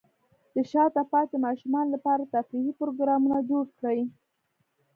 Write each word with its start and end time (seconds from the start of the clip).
د 0.55 0.57
شاته 0.71 1.01
پاتې 1.11 1.35
ماشومانو 1.45 1.93
لپاره 1.95 2.31
تفریحي 2.35 2.73
پروګرامونه 2.79 3.37
جوړ 3.49 3.65
کړئ. 3.79 3.99